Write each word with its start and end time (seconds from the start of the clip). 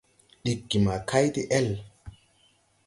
Ɗiggi 0.43 0.77
ma 0.85 0.95
kay 1.09 1.25
de-ɛl. 1.35 1.67